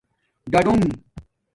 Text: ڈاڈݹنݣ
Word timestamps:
ڈاڈݹنݣ 0.51 0.87